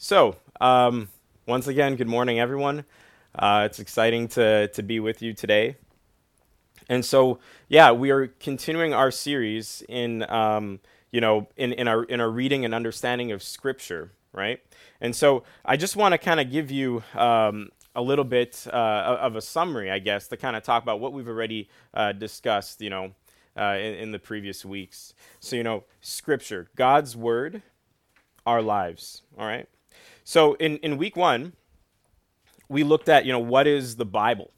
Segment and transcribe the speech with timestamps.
[0.00, 1.08] So, um,
[1.44, 2.84] once again, good morning, everyone.
[3.36, 5.74] Uh, it's exciting to, to be with you today.
[6.88, 10.78] And so, yeah, we are continuing our series in, um,
[11.10, 14.60] you know, in, in, our, in our reading and understanding of Scripture, right?
[15.00, 19.18] And so I just want to kind of give you um, a little bit uh,
[19.20, 22.80] of a summary, I guess, to kind of talk about what we've already uh, discussed,
[22.80, 23.14] you know,
[23.56, 25.12] uh, in, in the previous weeks.
[25.40, 27.62] So, you know, Scripture, God's Word,
[28.46, 29.68] our lives, all right?
[30.28, 31.54] So in, in week one,
[32.68, 34.50] we looked at, you know, what is the Bible?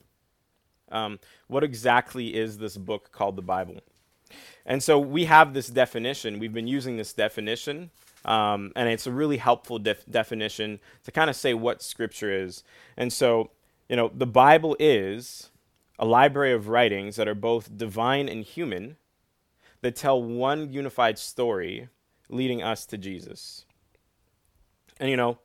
[0.91, 3.77] Um, what exactly is this book called the Bible?
[4.67, 6.41] And so we have this definition.
[6.41, 7.91] We've been using this definition,
[8.25, 12.65] um, and it's a really helpful def- definition to kind of say what Scripture is.
[12.97, 13.53] And so,
[13.89, 15.51] you know, the Bible is
[16.01, 18.97] a library of writings that are both divine and human
[19.83, 21.91] that tell one unified story
[22.29, 23.67] leading us to Jesus.
[24.99, 25.39] And, you know,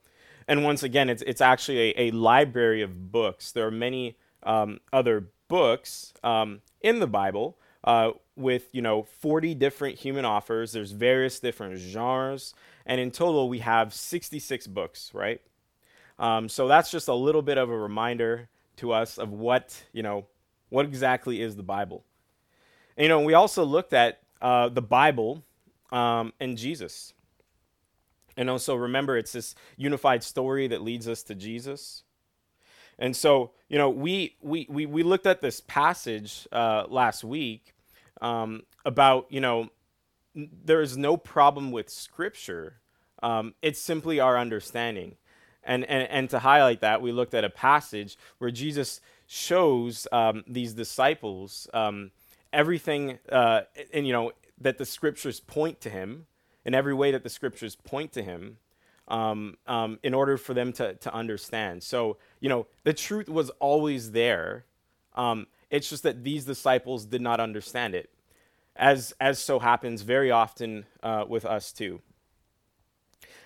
[0.48, 3.52] and once again, it's it's actually a, a library of books.
[3.52, 9.56] There are many um, other books um, in the Bible uh, with you know 40
[9.56, 10.72] different human authors.
[10.72, 12.54] There's various different genres,
[12.86, 15.42] and in total we have 66 books, right?
[16.18, 20.04] Um, so that's just a little bit of a reminder to us of what you
[20.04, 20.26] know
[20.70, 22.04] what exactly is the Bible.
[22.98, 25.44] And, you know, we also looked at uh, the Bible
[25.92, 27.14] um, and Jesus.
[28.38, 32.04] And also remember, it's this unified story that leads us to Jesus.
[32.98, 37.74] And so, you know, we we we, we looked at this passage uh, last week
[38.22, 39.70] um, about, you know,
[40.34, 42.82] there is no problem with Scripture.
[43.24, 45.16] Um, it's simply our understanding.
[45.64, 50.44] And, and, and to highlight that, we looked at a passage where Jesus shows um,
[50.48, 52.12] these disciples um,
[52.54, 56.28] everything, uh, and you know, that the Scriptures point to Him,
[56.66, 58.58] in every way that the scriptures point to him
[59.08, 61.84] um, um, in order for them to, to understand.
[61.84, 64.66] So, you know, the truth was always there.
[65.14, 68.10] Um, it's just that these disciples did not understand it,
[68.76, 72.02] as, as so happens very often uh, with us too.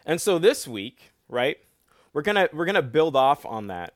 [0.06, 1.58] And so this week, right,
[2.14, 3.94] we're going to we're gonna build off on that.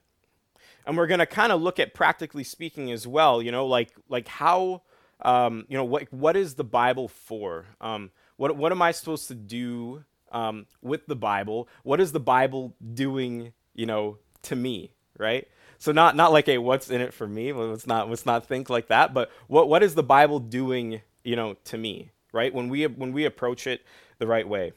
[0.85, 3.91] And we're going to kind of look at practically speaking as well, you know, like,
[4.09, 4.81] like how,
[5.21, 7.65] um, you know, what, what is the Bible for?
[7.79, 8.11] Um,
[8.43, 11.69] what, what am I supposed to do um, with the Bible?
[11.83, 15.47] What is the Bible doing, you know, to me, right?
[15.77, 17.53] So not not like, hey, what's in it for me?
[17.53, 19.13] let's not let's not think like that.
[19.13, 22.53] But what what is the Bible doing, you know, to me, right?
[22.53, 23.85] When we when we approach it
[24.17, 24.73] the right way.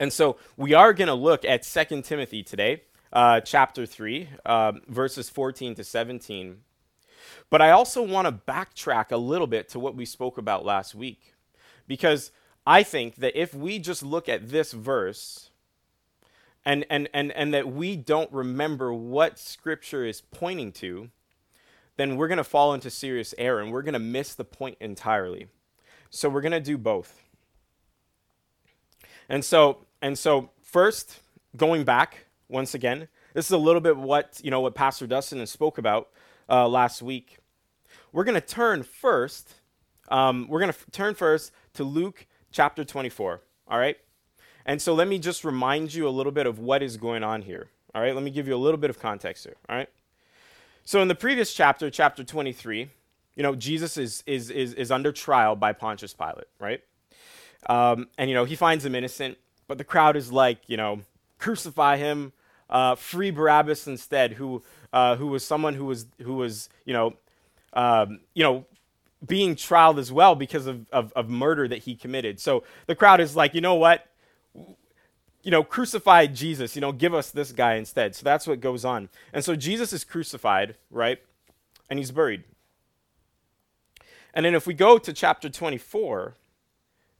[0.00, 4.72] And so we are going to look at Second Timothy today, uh, chapter 3, uh,
[4.88, 6.56] verses 14 to 17.
[7.50, 10.94] But I also want to backtrack a little bit to what we spoke about last
[10.94, 11.34] week.
[11.86, 12.32] Because
[12.66, 15.50] I think that if we just look at this verse
[16.64, 21.10] and, and, and, and that we don't remember what Scripture is pointing to,
[21.96, 24.76] then we're going to fall into serious error and we're going to miss the point
[24.80, 25.46] entirely.
[26.10, 27.22] So we're going to do both.
[29.28, 31.20] And so, and so first,
[31.56, 35.44] going back once again, this is a little bit what you know what Pastor Dustin
[35.46, 36.08] spoke about
[36.48, 37.38] uh, last week.
[38.12, 39.54] We're going to turn first.
[40.08, 43.42] Um, we're going to f- turn first to Luke chapter 24.
[43.68, 43.98] All right?
[44.64, 47.42] And so let me just remind you a little bit of what is going on
[47.42, 47.68] here.
[47.94, 48.14] All right?
[48.14, 49.56] Let me give you a little bit of context here.
[49.68, 49.90] All right?
[50.84, 52.88] So in the previous chapter, chapter 23,
[53.34, 56.80] you know, Jesus is, is, is, is under trial by Pontius Pilate, right?
[57.68, 59.36] Um, and, you know, he finds him innocent,
[59.68, 61.02] but the crowd is like, you know,
[61.38, 62.32] crucify him,
[62.70, 64.62] uh, free Barabbas instead, who,
[64.92, 67.14] uh, who was someone who was, who was, you know,
[67.74, 68.64] um, you know,
[69.24, 72.40] being trialed as well because of, of, of murder that he committed.
[72.40, 74.06] So the crowd is like, you know what?
[75.42, 78.14] You know, crucify Jesus, you know, give us this guy instead.
[78.14, 79.08] So that's what goes on.
[79.32, 81.18] And so Jesus is crucified, right?
[81.88, 82.44] And he's buried.
[84.34, 86.34] And then if we go to chapter 24,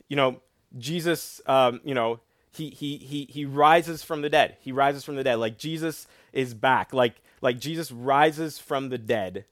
[0.08, 0.40] you know,
[0.76, 2.20] Jesus, um, you know,
[2.52, 4.56] he, he, he, he rises from the dead.
[4.60, 5.36] He rises from the dead.
[5.36, 6.92] Like Jesus is back.
[6.92, 9.44] Like, like Jesus rises from the dead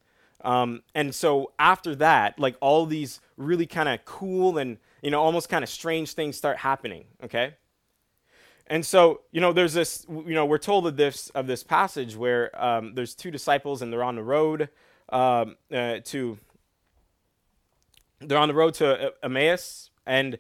[0.45, 5.21] um, and so after that, like all these really kind of cool and you know
[5.21, 7.05] almost kind of strange things start happening.
[7.25, 7.55] Okay.
[8.67, 12.15] And so you know there's this you know we're told of this of this passage
[12.17, 14.69] where um, there's two disciples and they're on the road
[15.09, 16.39] um, uh, to
[18.21, 20.39] they're on the road to Emmaus and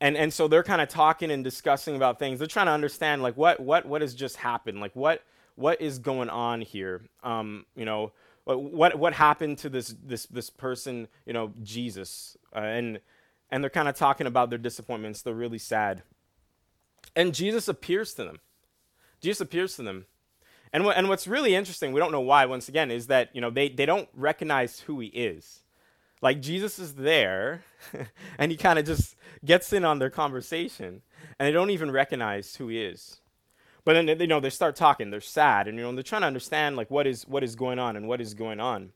[0.00, 2.40] and and so they're kind of talking and discussing about things.
[2.40, 5.22] They're trying to understand like what what what has just happened, like what
[5.54, 7.02] what is going on here.
[7.22, 8.12] Um, you know,
[8.44, 13.00] what what happened to this this this person you know jesus uh, and
[13.50, 16.02] and they're kind of talking about their disappointments they're really sad
[17.14, 18.38] and jesus appears to them
[19.22, 20.06] Jesus appears to them.
[20.72, 23.50] And, and what's really interesting, we don't know why, once again, is that you know,
[23.50, 25.62] they, they don't recognize who he is.
[26.20, 27.64] Like Jesus is there,
[28.38, 31.02] and he kind of just gets in on their conversation,
[31.38, 33.20] and they don't even recognize who he is.
[33.84, 35.10] But then you know they start talking.
[35.10, 37.78] They're sad, and you know they're trying to understand like what is what is going
[37.78, 38.92] on and what is going on.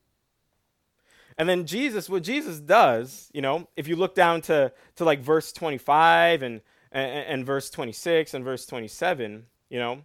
[1.38, 5.20] And then Jesus, what Jesus does, you know, if you look down to to like
[5.20, 6.60] verse 25 and
[6.92, 10.04] and, and verse 26 and verse 27, you know, you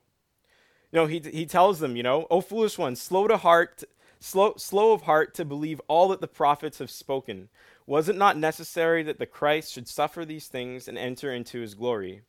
[0.93, 3.83] know he he tells them, you know, oh foolish ones, slow to heart,
[4.19, 7.49] slow slow of heart to believe all that the prophets have spoken.
[7.85, 11.75] Was it not necessary that the Christ should suffer these things and enter into his
[11.75, 12.21] glory?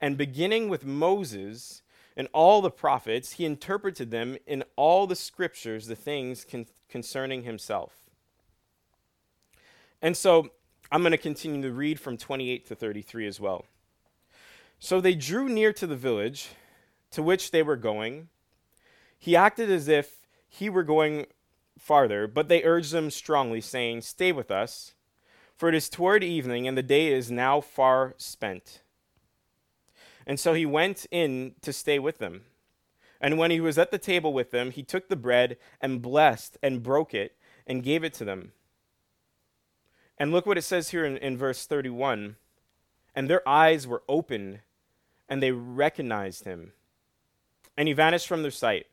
[0.00, 1.81] And beginning with Moses
[2.16, 7.42] and all the prophets, he interpreted them in all the scriptures, the things con- concerning
[7.42, 7.92] himself.
[10.00, 10.50] And so
[10.90, 13.64] I'm going to continue to read from 28 to 33 as well.
[14.78, 16.50] So they drew near to the village
[17.12, 18.28] to which they were going.
[19.18, 21.26] He acted as if he were going
[21.78, 24.94] farther, but they urged him strongly, saying, Stay with us,
[25.56, 28.82] for it is toward evening, and the day is now far spent.
[30.26, 32.42] And so he went in to stay with them.
[33.20, 36.58] And when he was at the table with them, he took the bread and blessed
[36.62, 37.36] and broke it
[37.66, 38.52] and gave it to them.
[40.18, 42.36] And look what it says here in, in verse 31
[43.14, 44.60] And their eyes were opened,
[45.28, 46.72] and they recognized him.
[47.76, 48.86] And he vanished from their sight.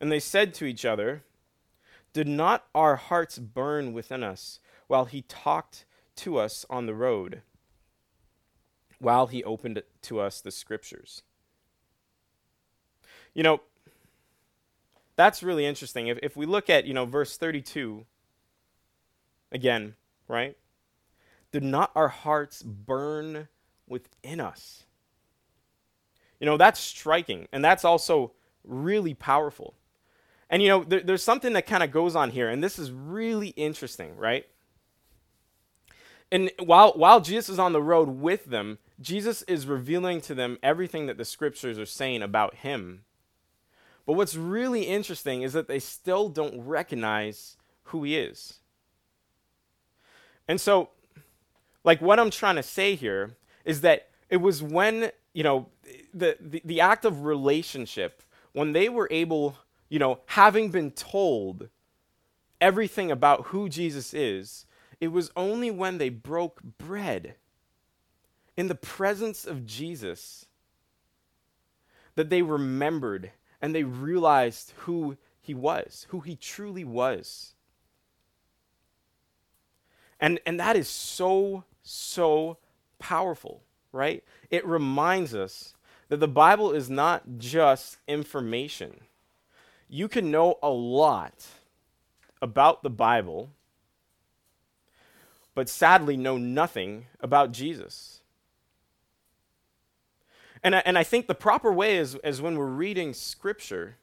[0.00, 1.22] And they said to each other,
[2.12, 5.84] Did not our hearts burn within us while he talked
[6.16, 7.42] to us on the road?
[8.98, 11.22] While he opened to us the scriptures.
[13.34, 13.60] You know,
[15.16, 16.08] that's really interesting.
[16.08, 18.04] If, if we look at, you know, verse 32
[19.52, 19.94] again,
[20.28, 20.56] right?
[21.52, 23.48] Did not our hearts burn
[23.88, 24.84] within us?
[26.40, 27.48] You know, that's striking.
[27.52, 28.32] And that's also
[28.64, 29.74] really powerful.
[30.50, 32.48] And, you know, there, there's something that kind of goes on here.
[32.48, 34.46] And this is really interesting, right?
[36.30, 40.58] And while, while Jesus is on the road with them, Jesus is revealing to them
[40.62, 43.04] everything that the scriptures are saying about him.
[44.06, 48.60] But what's really interesting is that they still don't recognize who he is.
[50.48, 50.90] And so,
[51.84, 55.66] like, what I'm trying to say here is that it was when, you know,
[56.14, 58.22] the, the, the act of relationship,
[58.52, 59.56] when they were able,
[59.88, 61.68] you know, having been told
[62.60, 64.66] everything about who Jesus is,
[65.00, 67.34] it was only when they broke bread
[68.56, 70.46] in the presence of Jesus
[72.14, 73.30] that they remembered
[73.60, 77.54] and they realized who he was, who he truly was.
[80.18, 82.56] And, and that is so, so
[82.98, 83.62] powerful,
[83.92, 84.24] right?
[84.50, 85.74] It reminds us
[86.08, 89.00] that the Bible is not just information.
[89.88, 91.46] You can know a lot
[92.40, 93.50] about the Bible,
[95.54, 98.15] but sadly know nothing about Jesus.
[100.66, 103.98] And I, and I think the proper way is, is when we're reading Scripture,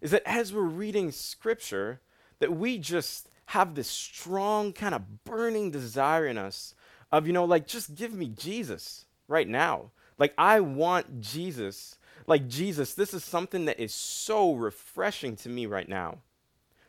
[0.00, 2.00] is that as we're reading Scripture,
[2.38, 6.74] that we just have this strong kind of burning desire in us
[7.12, 9.90] of, you know, like, just give me Jesus right now.
[10.16, 11.98] Like, I want Jesus.
[12.26, 16.20] Like, Jesus, this is something that is so refreshing to me right now.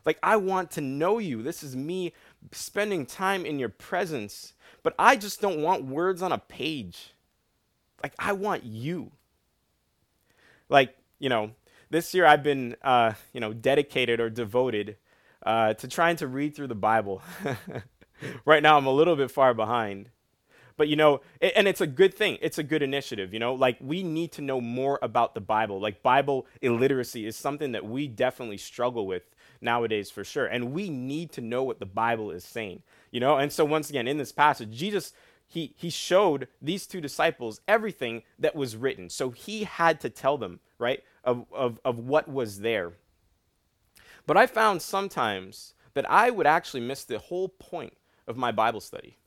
[0.05, 1.43] Like, I want to know you.
[1.43, 2.13] This is me
[2.53, 4.53] spending time in your presence.
[4.83, 7.12] But I just don't want words on a page.
[8.03, 9.11] Like, I want you.
[10.69, 11.51] Like, you know,
[11.89, 14.97] this year I've been, uh, you know, dedicated or devoted
[15.45, 17.21] uh, to trying to read through the Bible.
[18.45, 20.09] right now, I'm a little bit far behind.
[20.75, 22.39] But, you know, it, and it's a good thing.
[22.41, 23.53] It's a good initiative, you know?
[23.53, 25.79] Like, we need to know more about the Bible.
[25.79, 29.23] Like, Bible illiteracy is something that we definitely struggle with
[29.61, 30.45] nowadays for sure.
[30.45, 32.81] And we need to know what the Bible is saying,
[33.11, 33.37] you know?
[33.37, 35.13] And so, once again, in this passage, Jesus
[35.53, 39.07] he, he showed these two disciples everything that was written.
[39.09, 42.93] So he had to tell them, right, of, of, of what was there.
[44.25, 47.93] But I found sometimes that I would actually miss the whole point
[48.27, 49.17] of my Bible study.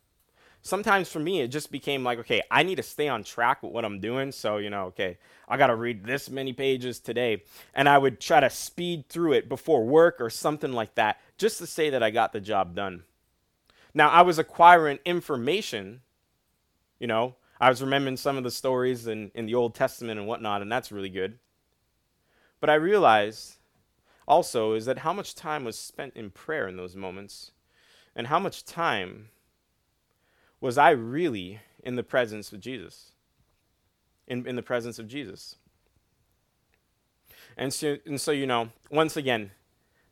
[0.62, 3.71] Sometimes for me, it just became like, okay, I need to stay on track with
[3.71, 4.33] what I'm doing.
[4.33, 5.18] So, you know, okay,
[5.49, 7.45] I got to read this many pages today.
[7.73, 11.59] And I would try to speed through it before work or something like that, just
[11.59, 13.04] to say that I got the job done.
[13.95, 16.00] Now, I was acquiring information
[16.99, 20.29] you know, I was remembering some of the stories in, in the Old Testament and
[20.29, 21.38] whatnot, and that's really good.
[22.61, 23.57] But I realized
[24.29, 27.53] also is that how much time was spent in prayer in those moments,
[28.15, 29.29] and how much time
[30.61, 33.12] was I really in the presence of Jesus?
[34.26, 35.57] In, in the presence of Jesus.
[37.57, 39.53] And so, and so, you know, once again,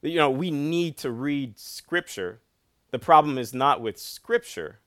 [0.02, 2.40] you know, we need to read Scripture.
[2.90, 4.78] The problem is not with Scripture,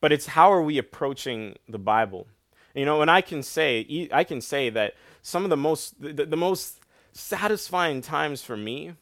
[0.00, 2.26] but it's how are we approaching the Bible.
[2.74, 6.24] You know, and I can say, I can say that some of the most, the,
[6.24, 6.80] the most
[7.12, 8.92] satisfying times for me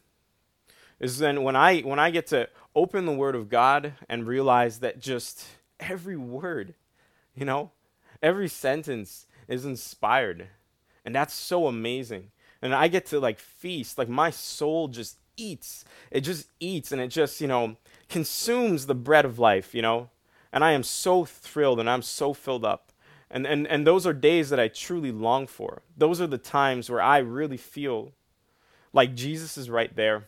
[0.99, 4.79] is then when I when I get to open the Word of God and realize
[4.81, 5.47] that just
[5.79, 6.75] every word,
[7.35, 7.71] you know,
[8.23, 10.49] every sentence is inspired,
[11.05, 12.31] and that's so amazing.
[12.63, 15.85] And I get to like feast, like my soul just eats.
[16.11, 17.77] It just eats, and it just you know
[18.09, 20.09] consumes the bread of life, you know.
[20.53, 22.93] And I am so thrilled, and I'm so filled up.
[23.31, 25.83] And, and, and those are days that I truly long for.
[25.97, 28.13] Those are the times where I really feel
[28.93, 30.27] like Jesus is right there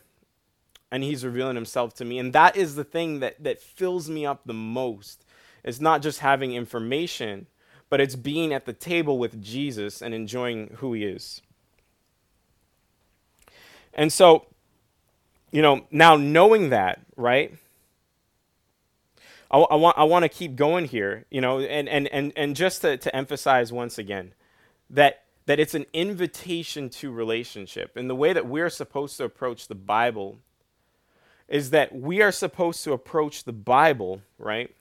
[0.91, 2.19] and he's revealing himself to me.
[2.19, 5.23] And that is the thing that, that fills me up the most.
[5.63, 7.47] It's not just having information,
[7.89, 11.41] but it's being at the table with Jesus and enjoying who he is.
[13.93, 14.45] And so,
[15.51, 17.55] you know, now knowing that, right?
[19.51, 22.55] I, I want I want to keep going here, you know, and and and and
[22.55, 24.33] just to, to emphasize once again
[24.89, 29.67] that that it's an invitation to relationship, and the way that we're supposed to approach
[29.67, 30.39] the Bible
[31.47, 34.75] is that we are supposed to approach the Bible, right,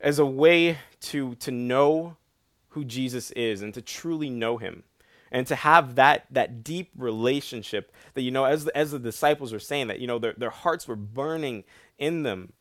[0.00, 2.16] as a way to to know
[2.70, 4.82] who Jesus is and to truly know Him
[5.30, 9.52] and to have that that deep relationship that you know as the, as the disciples
[9.52, 11.64] were saying that you know their, their hearts were burning
[11.98, 12.52] in them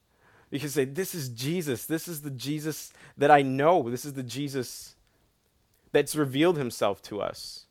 [0.51, 1.85] you can say, This is Jesus.
[1.85, 3.89] This is the Jesus that I know.
[3.89, 4.95] This is the Jesus
[5.91, 7.65] that's revealed himself to us.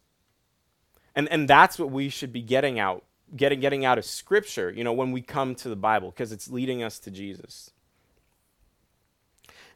[1.14, 3.04] And, and that's what we should be getting out,
[3.36, 6.50] getting, getting out of Scripture, you know, when we come to the Bible, because it's
[6.50, 7.70] leading us to Jesus.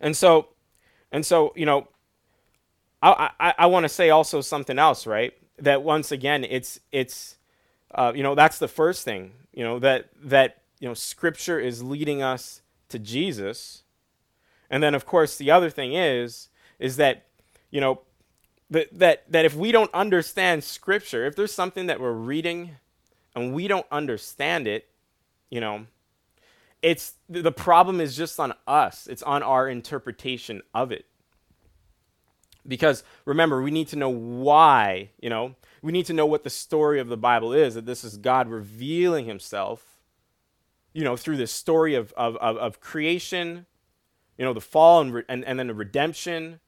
[0.01, 0.49] And so,
[1.11, 1.89] and so, you know,
[3.03, 5.35] I, I, I want to say also something else, right?
[5.59, 7.37] That once again, it's, it's,
[7.95, 11.83] uh, you know, that's the first thing, you know, that, that, you know, Scripture is
[11.83, 13.83] leading us to Jesus.
[14.71, 16.49] And then of course the other thing is
[16.79, 17.27] is that
[17.71, 18.01] you know
[18.71, 22.73] that that that if we don't understand scripture, if there's something that we're reading
[23.35, 24.89] and we don't understand it,
[25.51, 25.87] you know,
[26.83, 29.07] it's the problem is just on us.
[29.07, 31.07] It's on our interpretation of it.
[32.67, 36.51] Because remember, we need to know why, you know, we need to know what the
[36.51, 39.94] story of the Bible is, that this is God revealing himself
[40.95, 43.67] you know, through this story of, of, of, of creation,
[44.39, 46.61] you know, the fall and, re- and, and then the redemption,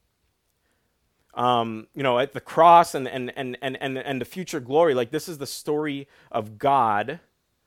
[1.34, 4.94] um, you know, at the cross and, and, and, and, and, and the future glory.
[4.94, 7.20] Like, this is the story of God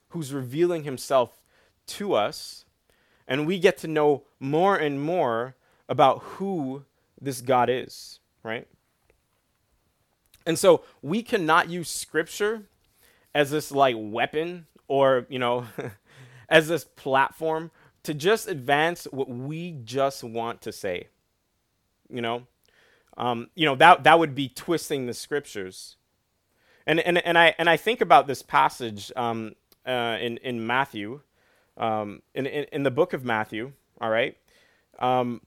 [0.10, 1.42] who's revealing himself
[1.88, 2.66] to us.
[3.28, 5.56] And we get to know more and more
[5.88, 6.84] about who
[7.22, 8.68] this God is, right?
[10.46, 12.64] And so we cannot use scripture
[13.36, 15.66] as this like weapon or, you know,
[16.50, 17.72] as this platform
[18.04, 21.08] to just advance what we just want to say.
[22.10, 22.48] You know,
[23.18, 25.96] um, you know that that would be twisting the scriptures.
[26.88, 29.54] And and and I and I think about this passage um,
[29.86, 31.22] uh, in in Matthew,
[31.78, 33.74] um, in, in, in the book of Matthew.
[34.02, 34.38] All right.
[34.98, 35.42] Um,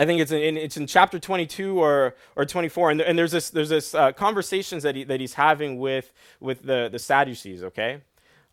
[0.00, 3.50] I think it's in it's in chapter 22 or or 24, and, and there's this
[3.50, 7.62] there's this uh, conversations that he, that he's having with with the the Sadducees.
[7.62, 8.00] Okay,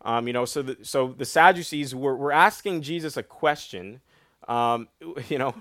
[0.02, 4.00] um, you know, so the, so the Sadducees were, were asking Jesus a question,
[4.46, 4.88] um,
[5.28, 5.54] you know,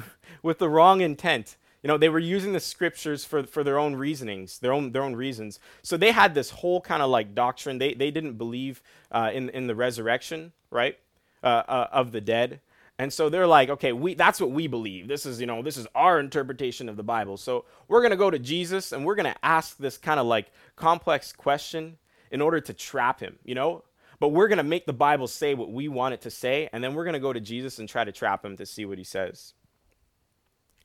[0.42, 1.56] with the wrong intent.
[1.82, 5.02] You know, they were using the scriptures for, for their own reasonings, their own, their
[5.02, 5.60] own reasons.
[5.82, 7.76] So they had this whole kind of like doctrine.
[7.76, 8.82] They, they didn't believe
[9.12, 10.98] uh, in, in the resurrection, right,
[11.42, 12.60] uh, uh, of the dead.
[12.98, 15.08] And so they're like, okay, we that's what we believe.
[15.08, 17.36] This is, you know, this is our interpretation of the Bible.
[17.36, 20.26] So we're going to go to Jesus and we're going to ask this kind of
[20.26, 21.98] like complex question
[22.34, 23.84] in order to trap him, you know?
[24.18, 26.82] But we're going to make the Bible say what we want it to say, and
[26.82, 28.98] then we're going to go to Jesus and try to trap him to see what
[28.98, 29.54] he says.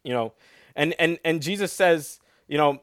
[0.03, 0.33] You know,
[0.75, 2.81] and and and Jesus says, you know,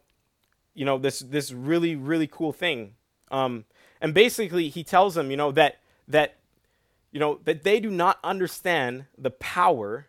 [0.74, 2.94] you know this this really really cool thing.
[3.30, 3.66] Um,
[4.00, 5.76] and basically he tells them, you know, that
[6.08, 6.36] that
[7.12, 10.08] you know that they do not understand the power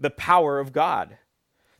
[0.00, 1.18] the power of God.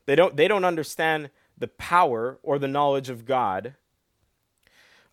[0.04, 3.74] They don't they don't understand the power or the knowledge of God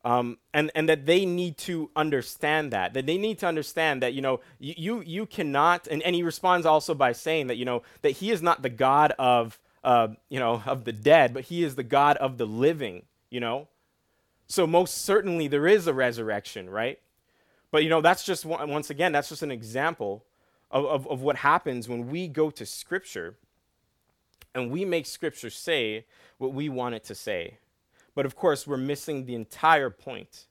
[0.05, 4.13] um, and and that they need to understand that that they need to understand that
[4.13, 7.81] you know you you, cannot and, and he responds also by saying that you know
[8.03, 11.63] that he is not the god of uh, you know of the dead but he
[11.63, 13.67] is the god of the living you know?
[14.47, 16.99] So most certainly there is a resurrection right?
[17.71, 20.23] But you know that's just once again that's just an example
[20.69, 23.35] of, of, of what happens when we go to scripture
[24.53, 26.05] and we make scripture say
[26.37, 27.57] what we want it to say
[28.15, 30.47] But of course, we're missing the entire point.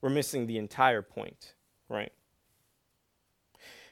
[0.00, 1.54] We're missing the entire point,
[1.88, 2.12] right?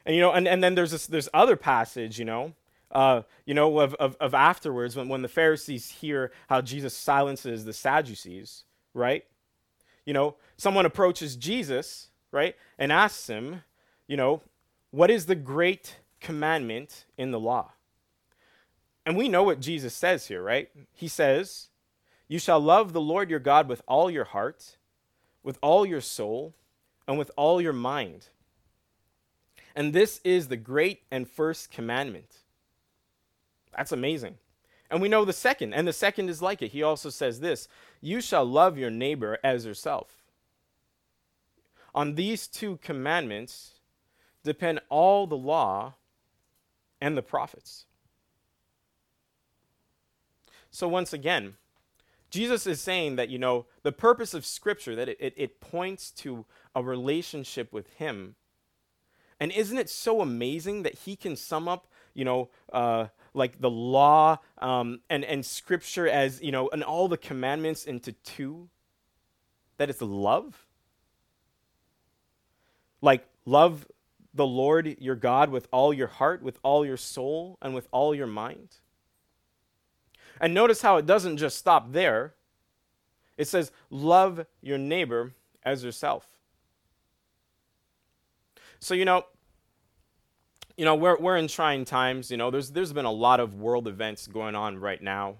[0.05, 2.53] And you know, and, and then there's this there's other passage, you know,
[2.91, 7.65] uh, you know, of, of, of afterwards when, when the Pharisees hear how Jesus silences
[7.65, 9.25] the Sadducees, right?
[10.05, 13.63] You know, someone approaches Jesus, right, and asks him,
[14.07, 14.41] you know,
[14.91, 17.73] what is the great commandment in the law?
[19.05, 20.69] And we know what Jesus says here, right?
[20.93, 21.67] He says,
[22.27, 24.77] You shall love the Lord your God with all your heart,
[25.43, 26.55] with all your soul,
[27.07, 28.27] and with all your mind.
[29.75, 32.37] And this is the great and first commandment.
[33.75, 34.37] That's amazing.
[34.89, 36.71] And we know the second, and the second is like it.
[36.71, 37.67] He also says this
[38.01, 40.23] You shall love your neighbor as yourself.
[41.93, 43.71] On these two commandments
[44.43, 45.95] depend all the law
[47.01, 47.85] and the prophets.
[50.71, 51.55] So, once again,
[52.29, 56.11] Jesus is saying that, you know, the purpose of Scripture, that it, it, it points
[56.11, 58.35] to a relationship with Him.
[59.39, 63.69] And isn't it so amazing that He can sum up, you know, uh, like the
[63.69, 68.69] law um, and, and scripture as, you know, and all the commandments into two?
[69.77, 70.65] That it's love?
[72.99, 73.87] Like, love
[74.33, 78.15] the Lord your God with all your heart, with all your soul, and with all
[78.15, 78.77] your mind.
[80.39, 82.33] And notice how it doesn't just stop there.
[83.37, 86.27] It says, love your neighbor as yourself.
[88.79, 89.25] So, you know,
[90.75, 92.29] you know, we're, we're in trying times.
[92.29, 95.37] You know, there's, there's been a lot of world events going on right now.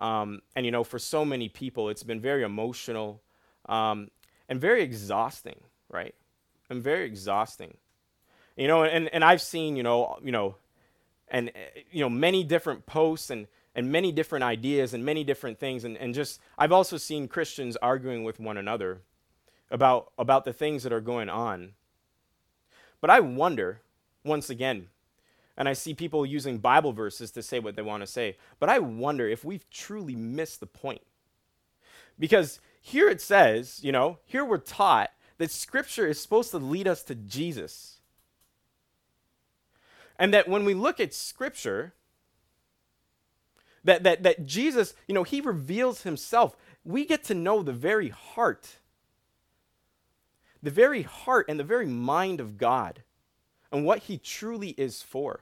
[0.00, 3.22] Um, and, you know, for so many people, it's been very emotional
[3.66, 4.10] um,
[4.48, 6.14] and very exhausting, right?
[6.68, 7.76] And very exhausting.
[8.56, 10.56] You know, and, and I've seen, you know, you know,
[11.28, 11.50] and,
[11.90, 15.84] you know, many different posts and, and many different ideas and many different things.
[15.84, 19.00] And, and just, I've also seen Christians arguing with one another
[19.70, 21.72] about, about the things that are going on.
[23.00, 23.80] But I wonder,
[24.24, 24.88] once again.
[25.56, 28.36] And I see people using Bible verses to say what they want to say.
[28.58, 31.02] But I wonder if we've truly missed the point.
[32.18, 36.86] Because here it says, you know, here we're taught that Scripture is supposed to lead
[36.86, 37.98] us to Jesus.
[40.18, 41.94] And that when we look at Scripture,
[43.84, 46.56] that, that, that Jesus, you know, he reveals himself.
[46.84, 48.78] We get to know the very heart,
[50.62, 53.02] the very heart and the very mind of God
[53.70, 55.40] and what he truly is for.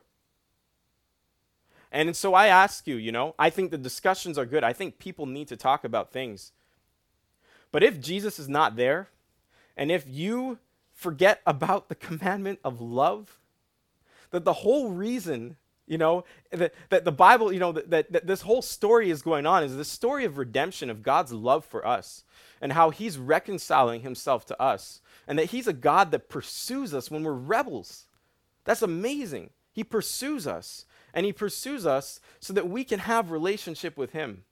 [1.92, 4.64] And so I ask you, you know, I think the discussions are good.
[4.64, 6.52] I think people need to talk about things.
[7.70, 9.08] But if Jesus is not there,
[9.76, 10.58] and if you
[10.94, 13.38] forget about the commandment of love,
[14.30, 15.56] that the whole reason,
[15.92, 19.44] you know, that, that the Bible, you know, that, that, this whole story is going
[19.44, 22.24] on is the story of redemption, of God's love for us,
[22.62, 27.10] and how he's reconciling himself to us, and that he's a God that pursues us
[27.10, 28.06] when we're rebels.
[28.64, 29.50] That's amazing.
[29.70, 34.44] He pursues us, and he pursues us so that we can have relationship with him.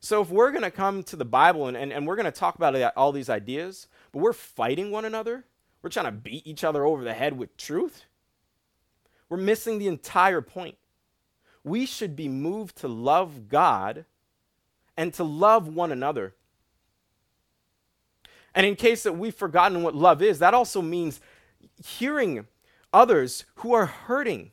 [0.00, 2.32] So if we're going to come to the Bible and, and, and we're going to
[2.32, 5.44] talk about all these ideas, but we're fighting one another,
[5.80, 8.06] we're trying to beat each other over the head with truth,
[9.28, 10.76] we're missing the entire point.
[11.62, 14.04] We should be moved to love God
[14.96, 16.34] and to love one another.
[18.54, 21.20] And in case that we've forgotten what love is, that also means
[21.82, 22.46] hearing
[22.92, 24.52] others who are hurting.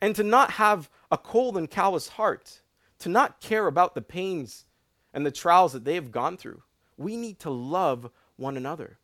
[0.00, 2.62] And to not have a cold and callous heart,
[2.98, 4.64] to not care about the pains
[5.12, 6.62] and the trials that they have gone through.
[6.96, 8.98] We need to love one another.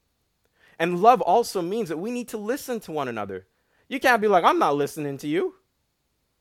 [0.78, 3.46] And love also means that we need to listen to one another.
[3.88, 5.54] You can't be like, I'm not listening to you.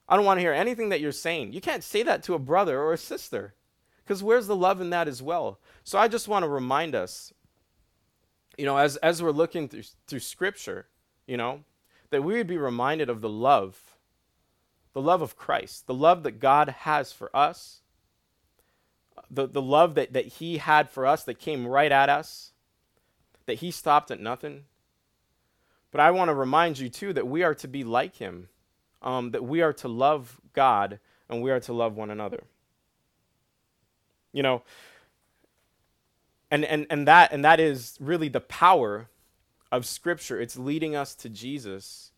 [0.09, 1.53] I don't want to hear anything that you're saying.
[1.53, 3.55] You can't say that to a brother or a sister
[4.03, 5.59] because where's the love in that as well?
[5.83, 7.33] So I just want to remind us,
[8.57, 10.87] you know, as, as we're looking through, through scripture,
[11.25, 11.61] you know,
[12.09, 13.97] that we would be reminded of the love,
[14.93, 17.81] the love of Christ, the love that God has for us,
[19.29, 22.53] the, the love that, that He had for us that came right at us,
[23.45, 24.63] that He stopped at nothing.
[25.91, 28.49] But I want to remind you, too, that we are to be like Him,
[29.01, 32.43] um, that we are to love God and we are to love one another.
[34.33, 34.63] You know,
[36.51, 39.09] and, and, and, that, and that is really the power
[39.71, 40.39] of Scripture.
[40.39, 42.11] It's leading us to Jesus.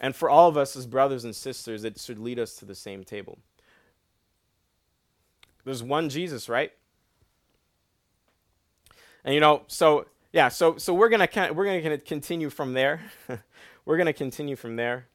[0.00, 2.74] And for all of us as brothers and sisters, it should lead us to the
[2.74, 3.38] same table.
[5.64, 6.72] There's one Jesus, right?
[9.24, 10.06] And you know, so
[10.36, 13.00] yeah, so so we're gonna we're gonna continue from there.
[13.86, 15.06] we're gonna continue from there.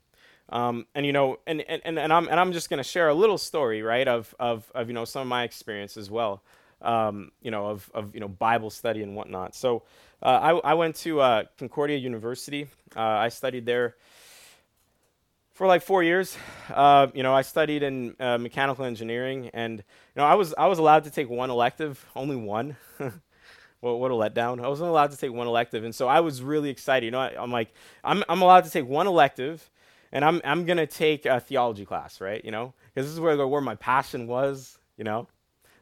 [0.50, 3.14] Um, and you know, and, and, and and I'm and I'm just gonna share a
[3.14, 6.42] little story, right, of of of you know some of my experience as well,
[6.82, 9.54] um, you know, of of you know Bible study and whatnot.
[9.54, 9.84] So
[10.24, 12.66] uh, I I went to uh, Concordia University.
[12.96, 13.98] Uh, I studied there
[15.54, 16.36] for like four years.
[16.74, 19.84] Uh, you know, I studied in uh, mechanical engineering, and you
[20.16, 22.76] know, I was I was allowed to take one elective, only one.
[23.82, 24.64] well, what a letdown!
[24.64, 27.06] I wasn't allowed to take one elective, and so I was really excited.
[27.06, 29.70] You know, I, am like, I'm I'm allowed to take one elective,
[30.12, 32.44] and I'm I'm gonna take a theology class, right?
[32.46, 34.78] You know, because this is where where my passion was.
[34.98, 35.28] You know,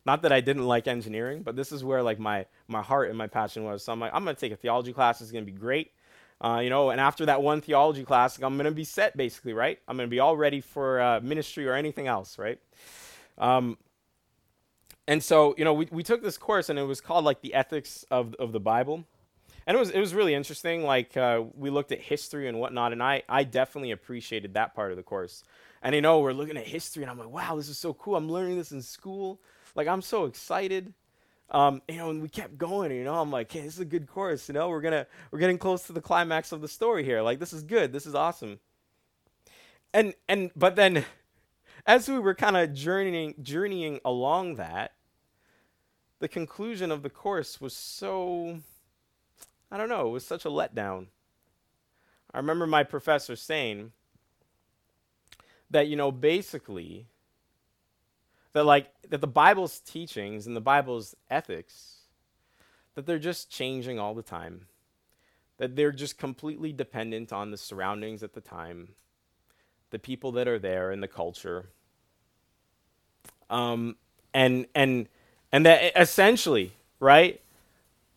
[0.05, 3.17] not that I didn't like engineering, but this is where like my my heart and
[3.17, 3.83] my passion was.
[3.83, 5.19] So I'm like, I'm gonna take a theology class.
[5.21, 5.91] It's gonna be great.
[6.41, 9.51] Uh, you know, and after that one theology class, I'm going to be set basically,
[9.51, 9.77] right?
[9.89, 12.59] I'm going to be all ready for uh, ministry or anything else, right?
[13.37, 13.77] Um,
[15.09, 17.55] and so, you know, we, we took this course and it was called like the
[17.55, 19.05] ethics of, of the Bible.
[19.65, 20.83] And it was, it was really interesting.
[20.83, 24.91] Like, uh, we looked at history and whatnot, and I, I definitely appreciated that part
[24.91, 25.43] of the course.
[25.81, 28.15] And, you know, we're looking at history, and I'm like, wow, this is so cool.
[28.15, 29.41] I'm learning this in school.
[29.73, 30.93] Like, I'm so excited.
[31.49, 32.91] Um, you know, and we kept going.
[32.91, 34.47] You know, I'm like, hey, this is a good course.
[34.47, 37.23] You know, we're gonna we're getting close to the climax of the story here.
[37.23, 37.91] Like, this is good.
[37.91, 38.59] This is awesome.
[39.91, 41.05] And and but then,
[41.87, 44.91] as we were kind of journeying journeying along that,
[46.19, 48.59] the conclusion of the course was so,
[49.71, 51.07] I don't know, it was such a letdown.
[52.33, 53.91] I remember my professor saying
[55.71, 57.07] that you know basically
[58.53, 61.99] that like that the Bible's teachings and the Bible's ethics
[62.95, 64.67] that they're just changing all the time.
[65.57, 68.89] That they're just completely dependent on the surroundings at the time,
[69.89, 71.69] the people that are there and the culture.
[73.49, 73.95] Um,
[74.33, 75.07] and and
[75.51, 77.41] and that essentially, right?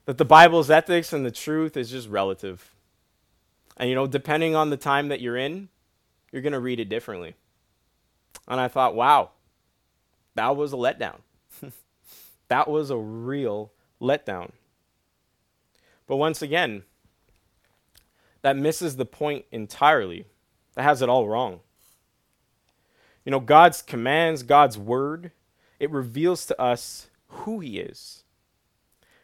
[0.04, 2.74] That the Bible's ethics and the truth is just relative.
[3.76, 5.68] And you know, depending on the time that you're in,
[6.30, 7.34] you're going to read it differently.
[8.48, 9.30] And I thought, wow,
[10.34, 11.18] that was a letdown.
[12.48, 14.50] that was a real letdown.
[16.06, 16.82] But once again,
[18.42, 20.26] that misses the point entirely.
[20.74, 21.60] That has it all wrong.
[23.24, 25.30] You know, God's commands, God's word,
[25.78, 28.24] it reveals to us who he is.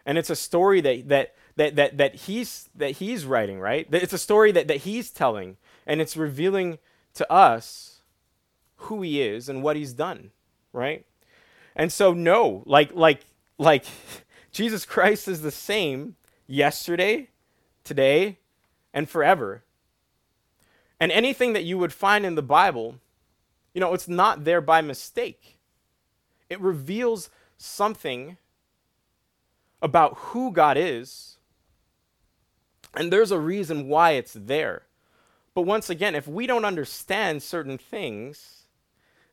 [0.05, 3.87] And it's a story that that that that, that he's that he's writing, right?
[3.92, 6.79] It's a story that, that he's telling, and it's revealing
[7.14, 8.01] to us
[8.83, 10.31] who he is and what he's done
[10.73, 11.05] right?
[11.75, 13.27] And so no, like like
[13.59, 13.85] like
[14.53, 16.16] Jesus Christ is the same
[16.47, 17.29] yesterday,
[17.85, 18.38] today,
[18.92, 19.64] and forever.
[21.01, 22.97] And anything that you would find in the Bible,
[23.73, 25.59] you know, it's not there by mistake.
[26.51, 28.38] It reveals something
[29.83, 31.37] about who God is,
[32.94, 34.83] and there's a reason why it's there.
[35.55, 38.66] But once again, if we don't understand certain things,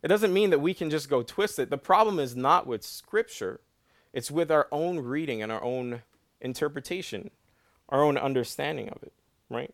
[0.02, 1.70] it doesn't mean that we can just go twist it.
[1.70, 3.60] The problem is not with Scripture,
[4.14, 6.02] it's with our own reading and our own
[6.42, 7.32] interpretation,
[7.90, 9.14] our own understanding of it,
[9.50, 9.74] right?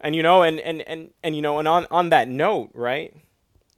[0.00, 3.14] And you know, and and and and you know, and on on that note, right?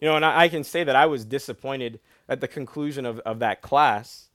[0.01, 3.19] You know, and I, I can say that I was disappointed at the conclusion of,
[3.21, 4.29] of that class.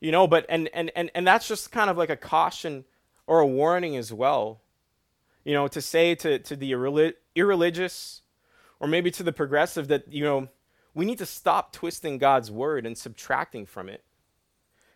[0.00, 2.84] You know, but and and and and that's just kind of like a caution
[3.26, 4.62] or a warning as well.
[5.44, 8.22] You know, to say to to the irreli- irreligious
[8.80, 10.48] or maybe to the progressive that, you know,
[10.94, 14.04] we need to stop twisting God's word and subtracting from it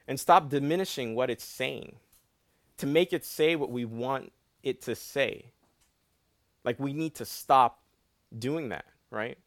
[0.07, 1.97] and stop diminishing what it's saying
[2.79, 5.53] to make it say what we want it to say.
[6.65, 7.83] Like, we need to stop
[8.37, 9.39] doing that, right?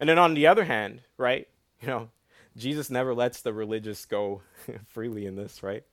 [0.00, 1.48] And then on the other hand, right,
[1.80, 2.10] you know,
[2.56, 4.42] Jesus never lets the religious go
[4.86, 5.84] freely in this, right?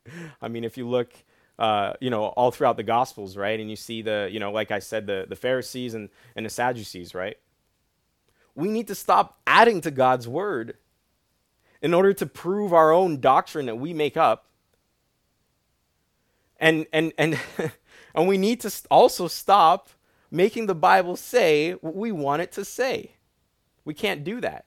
[0.42, 1.14] I mean, if you look,
[1.60, 4.72] uh, you know, all throughout the Gospels, right, and you see the, you know, like
[4.72, 7.38] I said, the, the Pharisees and, and the Sadducees, right?
[8.56, 10.78] we need to stop adding to God's word
[11.82, 14.46] in order to prove our own doctrine that we make up.
[16.60, 17.40] And and and
[18.16, 19.90] and we need to also stop
[20.32, 23.12] making the Bible say what we want it to say.
[23.86, 24.66] We can't do that.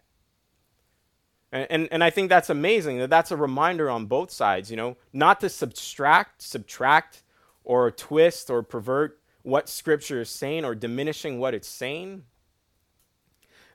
[1.52, 4.76] And, and, and I think that's amazing that that's a reminder on both sides, you
[4.76, 7.22] know, not to subtract, subtract,
[7.64, 12.24] or twist or pervert what Scripture is saying or diminishing what it's saying,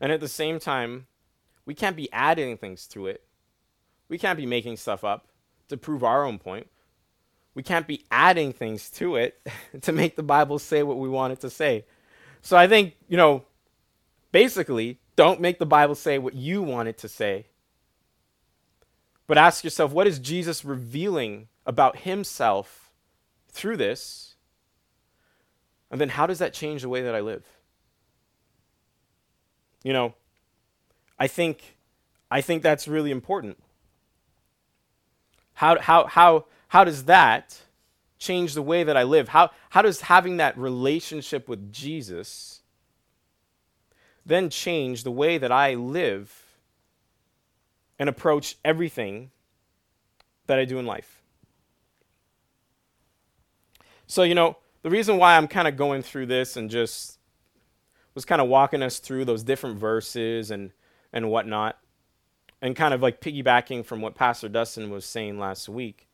[0.01, 1.05] and at the same time,
[1.65, 3.23] we can't be adding things to it.
[4.09, 5.27] We can't be making stuff up
[5.69, 6.67] to prove our own point.
[7.53, 9.39] We can't be adding things to it
[9.81, 11.85] to make the Bible say what we want it to say.
[12.41, 13.43] So I think, you know,
[14.31, 17.45] basically, don't make the Bible say what you want it to say.
[19.27, 22.89] But ask yourself, what is Jesus revealing about himself
[23.47, 24.33] through this?
[25.91, 27.45] And then how does that change the way that I live?
[29.83, 30.15] You know,
[31.19, 31.77] I think
[32.31, 33.61] I think that's really important.
[35.53, 37.61] How how how how does that
[38.17, 39.27] change the way that I live?
[39.27, 42.60] How how does having that relationship with Jesus
[44.25, 46.57] then change the way that I live
[47.97, 49.31] and approach everything
[50.47, 51.21] that I do in life?
[54.07, 57.17] So, you know, the reason why I'm kind of going through this and just
[58.13, 60.71] was kind of walking us through those different verses and
[61.13, 61.77] and whatnot,
[62.61, 66.07] and kind of like piggybacking from what Pastor Dustin was saying last week,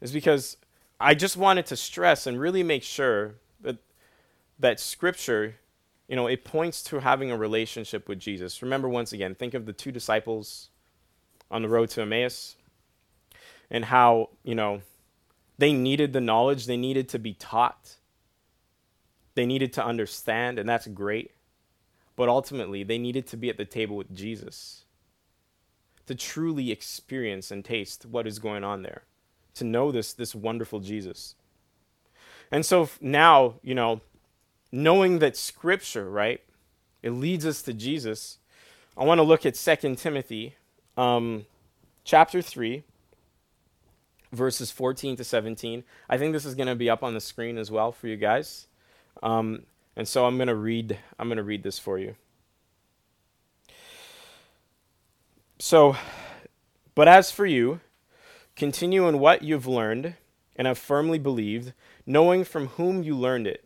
[0.00, 0.56] is because
[1.00, 3.78] I just wanted to stress and really make sure that
[4.58, 5.56] that Scripture,
[6.08, 8.62] you know, it points to having a relationship with Jesus.
[8.62, 10.70] Remember, once again, think of the two disciples
[11.50, 12.56] on the road to Emmaus,
[13.70, 14.82] and how you know
[15.58, 17.96] they needed the knowledge, they needed to be taught
[19.36, 21.30] they needed to understand, and that's great.
[22.16, 24.86] But ultimately, they needed to be at the table with Jesus
[26.06, 29.02] to truly experience and taste what is going on there,
[29.54, 31.34] to know this, this wonderful Jesus.
[32.50, 34.00] And so now, you know,
[34.72, 36.40] knowing that Scripture, right,
[37.02, 38.38] it leads us to Jesus,
[38.96, 40.54] I want to look at 2 Timothy
[40.96, 41.46] um,
[42.04, 42.82] chapter 3,
[44.32, 45.84] verses 14 to 17.
[46.08, 48.16] I think this is going to be up on the screen as well for you
[48.16, 48.66] guys.
[49.22, 49.62] Um,
[49.96, 52.16] and so I'm going to read I'm going to read this for you.
[55.58, 55.96] So,
[56.94, 57.80] but as for you,
[58.56, 60.14] continue in what you've learned
[60.54, 61.72] and have firmly believed,
[62.06, 63.65] knowing from whom you learned it,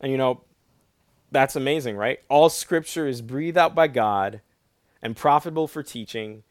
[0.00, 0.42] And you know,
[1.30, 2.20] that's amazing, right?
[2.28, 4.40] All scripture is breathed out by God
[5.02, 6.42] and profitable for teaching,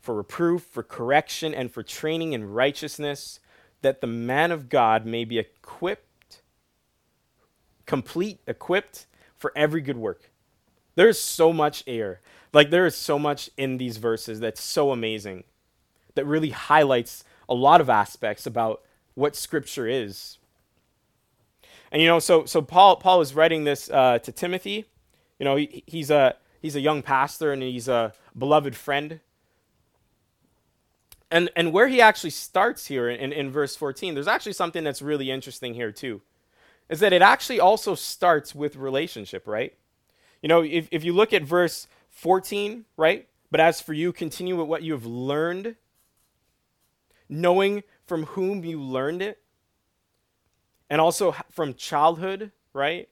[0.00, 3.40] for reproof, for correction, and for training in righteousness
[3.82, 6.42] that the man of God may be equipped,
[7.86, 9.06] complete, equipped
[9.36, 10.30] for every good work.
[10.94, 12.20] There's so much air.
[12.52, 15.44] Like, there is so much in these verses that's so amazing,
[16.14, 18.82] that really highlights a lot of aspects about
[19.14, 20.38] what Scripture is.
[21.90, 24.86] And you know, so so Paul Paul is writing this uh, to Timothy.
[25.38, 29.20] You know, he, he's a he's a young pastor and he's a beloved friend
[31.30, 35.02] and and where he actually starts here in, in verse 14 there's actually something that's
[35.02, 36.20] really interesting here too
[36.88, 39.74] is that it actually also starts with relationship right
[40.42, 44.56] you know if, if you look at verse 14 right but as for you continue
[44.56, 45.76] with what you have learned
[47.28, 49.38] knowing from whom you learned it
[50.90, 53.08] and also from childhood right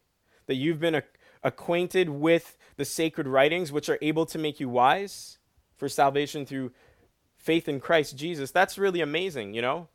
[0.46, 1.02] that you've been a,
[1.42, 5.38] acquainted with the sacred writings which are able to make you wise
[5.76, 6.72] for salvation through
[7.36, 9.88] faith in Christ Jesus, that's really amazing, you know?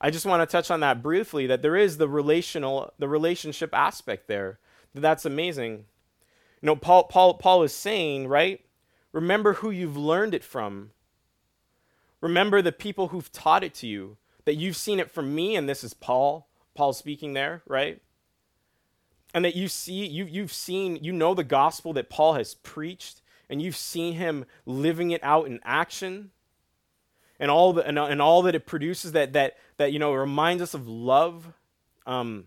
[0.00, 3.72] I just want to touch on that briefly that there is the relational the relationship
[3.72, 4.58] aspect there.
[4.94, 5.84] That's amazing.
[6.60, 8.60] You know, Paul Paul Paul is saying, right?
[9.12, 10.90] Remember who you've learned it from.
[12.20, 14.16] Remember the people who've taught it to you.
[14.44, 16.48] That you've seen it from me and this is Paul.
[16.74, 18.00] Paul speaking there, right?
[19.34, 23.22] And that you see you you've seen you know the gospel that Paul has preached
[23.48, 26.30] and you've seen him living it out in action
[27.38, 30.62] and all the, and, and all that it produces that that that you know reminds
[30.62, 31.52] us of love
[32.06, 32.44] um,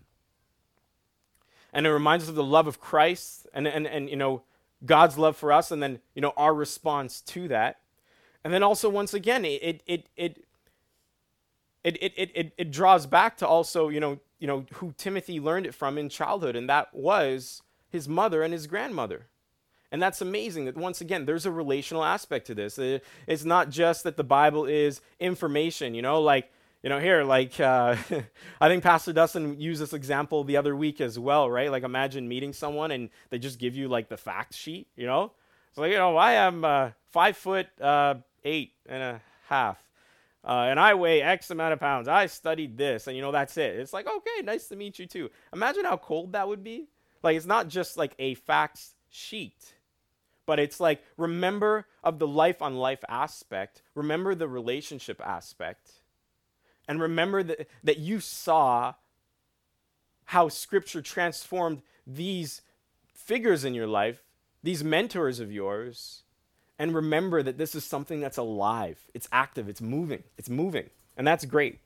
[1.72, 4.42] and it reminds us of the love of Christ and and and you know
[4.84, 7.80] God's love for us and then you know our response to that
[8.42, 10.45] and then also once again it it it it
[11.86, 15.66] it, it, it, it draws back to also you know you know who Timothy learned
[15.66, 19.26] it from in childhood and that was his mother and his grandmother
[19.92, 22.78] and that's amazing that once again, there's a relational aspect to this.
[23.26, 26.50] It's not just that the Bible is information, you know, like,
[26.82, 27.96] you know, here, like, uh,
[28.60, 31.70] I think Pastor Dustin used this example the other week as well, right?
[31.70, 35.32] Like, imagine meeting someone and they just give you, like, the fact sheet, you know?
[35.68, 39.78] It's like, you know, I am uh, five foot uh, eight and a half.
[40.46, 42.06] Uh, and I weigh X amount of pounds.
[42.06, 43.76] I studied this, and you know that's it.
[43.76, 45.30] It's like okay, nice to meet you too.
[45.52, 46.88] Imagine how cold that would be.
[47.22, 49.74] Like it's not just like a facts sheet
[50.46, 55.90] but it's like remember of the life on life aspect, remember the relationship aspect,
[56.88, 58.94] and remember that, that you saw
[60.26, 62.62] how scripture transformed these
[63.12, 64.22] figures in your life,
[64.62, 66.22] these mentors of yours,
[66.78, 68.98] and remember that this is something that's alive.
[69.14, 70.90] It's active, it's moving, it's moving.
[71.16, 71.78] And that's great.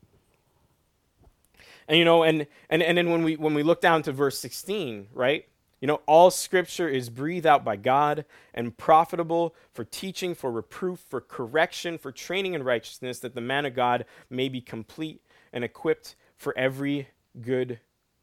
[1.89, 4.39] And you know, and and, and then when we when we look down to verse
[4.39, 5.47] 16, right?
[5.81, 11.01] You know, all scripture is breathed out by God and profitable for teaching, for reproof,
[11.09, 15.23] for correction, for training in righteousness, that the man of God may be complete
[15.53, 17.09] and equipped for every
[17.41, 17.81] good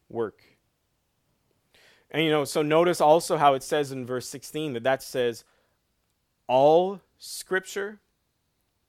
[0.08, 0.42] work.
[2.10, 5.44] And you know, so notice also how it says in verse 16 that that says
[6.48, 8.00] all scripture,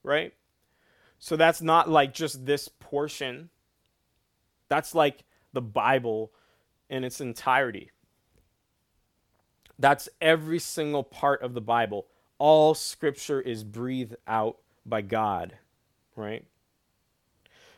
[0.02, 0.34] right?
[1.18, 3.50] So that's not like just this portion.
[4.68, 6.32] That's like the Bible
[6.88, 7.90] in its entirety.
[9.78, 12.06] That's every single part of the Bible.
[12.38, 15.54] All scripture is breathed out by God,
[16.16, 16.44] right?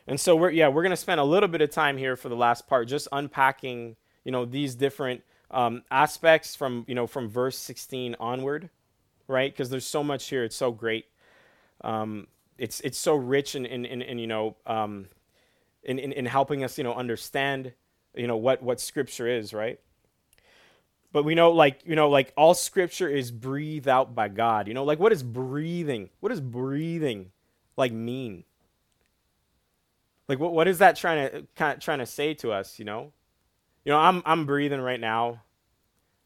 [0.07, 2.29] And so we're yeah, we're going to spend a little bit of time here for
[2.29, 7.29] the last part just unpacking, you know, these different um, aspects from, you know, from
[7.29, 8.69] verse 16 onward,
[9.27, 9.51] right?
[9.51, 10.43] Because there's so much here.
[10.43, 11.05] It's so great.
[11.81, 15.07] Um, it's it's so rich in in, in, in you know um,
[15.83, 17.73] in, in in helping us you know understand
[18.15, 19.79] you know what what scripture is, right?
[21.11, 24.67] But we know like you know like all scripture is breathed out by God.
[24.67, 26.09] You know like what is breathing?
[26.19, 27.31] What does breathing
[27.77, 28.43] like mean?
[30.27, 32.79] Like what what is that trying to kind of trying to say to us?
[32.79, 33.11] You know,
[33.85, 35.41] you know I'm I'm breathing right now.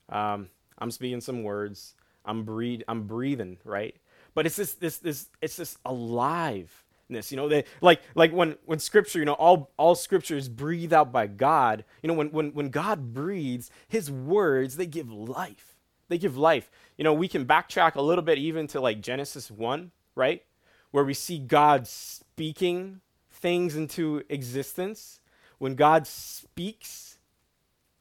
[0.09, 1.95] Um, I'm speaking some words.
[2.27, 3.95] I'm breathe I'm breathing right,
[4.35, 7.31] but it's this this this it's this aliveness.
[7.31, 11.11] You know, like like when when Scripture, you know, all all Scripture is breathed out
[11.11, 11.85] by God.
[12.03, 15.75] You know, when when when God breathes, His words they give life.
[16.09, 16.69] They give life.
[16.97, 20.43] You know, we can backtrack a little bit even to like Genesis one, right,
[20.91, 25.19] where we see God speaking things into existence,
[25.59, 27.17] when God speaks,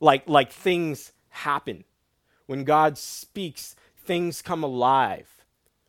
[0.00, 1.84] like, like things happen.
[2.46, 3.76] When God speaks,
[4.06, 5.44] things come alive.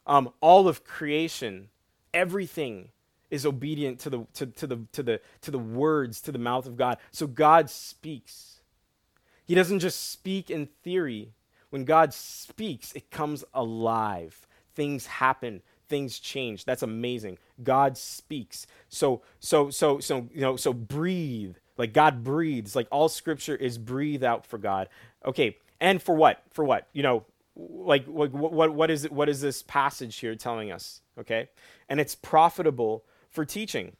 [0.05, 1.69] Um, all of creation,
[2.13, 2.89] everything
[3.29, 6.65] is obedient to the, to, to, the, to, the, to the words, to the mouth
[6.65, 6.97] of God.
[7.11, 8.61] So God speaks.
[9.45, 11.33] He doesn't just speak in theory.
[11.69, 14.47] When God speaks, it comes alive.
[14.73, 16.65] Things happen things change.
[16.65, 17.37] That's amazing.
[17.63, 18.67] God speaks.
[18.89, 21.55] So so so so you know so breathe.
[21.77, 22.75] Like God breathes.
[22.75, 24.89] Like all scripture is breathe out for God.
[25.25, 25.57] Okay.
[25.79, 26.43] And for what?
[26.51, 26.87] For what?
[26.93, 27.25] You know,
[27.57, 31.01] like what what what is what is this passage here telling us?
[31.19, 31.49] Okay?
[31.89, 33.95] And it's profitable for teaching.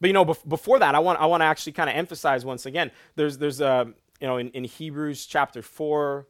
[0.00, 2.66] But you know, before that, I want I want to actually kind of emphasize once
[2.66, 2.90] again.
[3.16, 3.84] There's there's a uh,
[4.20, 6.28] you know in, in Hebrews chapter four,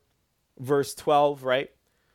[0.59, 1.71] verse twelve, right?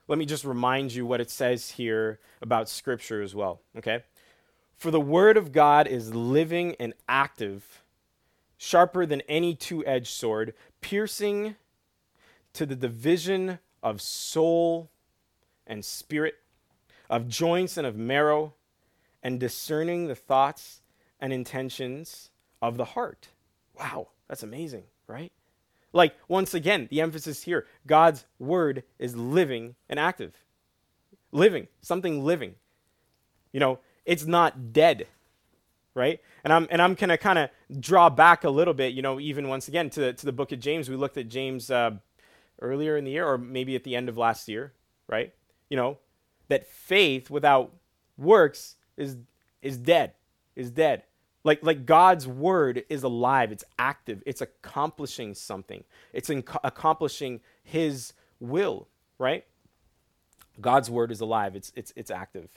[0.08, 4.04] let me just remind you what it says here about Scripture as well, okay?
[4.76, 7.84] For the Word of God is living and active,
[8.58, 11.56] sharper than any two edged sword, piercing
[12.56, 14.90] to the division of soul
[15.68, 16.36] and spirit,
[17.10, 18.54] of joints and of marrow,
[19.22, 20.82] and discerning the thoughts
[21.20, 22.30] and intentions
[22.62, 23.30] of the heart.
[23.78, 25.32] Wow, that's amazing, right?
[25.94, 30.34] Like, once again, the emphasis here God's word is living and active.
[31.32, 32.56] Living, something living.
[33.52, 35.08] You know, it's not dead,
[35.94, 36.20] right?
[36.44, 39.20] And I'm, and I'm going to kind of draw back a little bit, you know,
[39.20, 40.90] even once again to, to the book of James.
[40.90, 41.92] We looked at James uh,
[42.66, 44.74] earlier in the year, or maybe at the end of last year,
[45.08, 45.34] right?
[45.70, 45.98] You know,
[46.48, 47.74] that faith without
[48.18, 49.18] works is,
[49.62, 50.14] is dead,
[50.56, 51.04] is dead.
[51.44, 58.14] Like, like God's word is alive, it's active, it's accomplishing something, it's inc- accomplishing His
[58.40, 58.88] will,
[59.20, 59.46] right?
[60.60, 62.50] God's word is alive, it's, it's, it's active.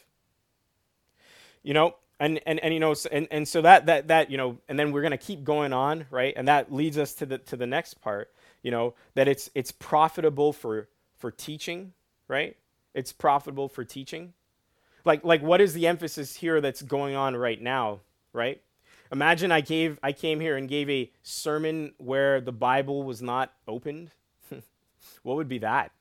[1.63, 4.59] You know, and, and, and you know, and, and so that, that, that, you know,
[4.69, 6.33] and then we're going to keep going on, right?
[6.37, 9.73] And that leads us to the, to the next part, you know, that it's, it's
[9.73, 11.93] profitable for, for teaching,
[12.27, 12.57] right?
[12.95, 14.33] It's profitable for teaching.
[15.05, 18.01] Like, like what is the emphasis here that's going on right now,
[18.33, 18.61] right?
[19.11, 23.53] Imagine I gave I came here and gave a sermon where the Bible was not
[23.67, 24.11] opened.
[25.23, 25.93] what would be that?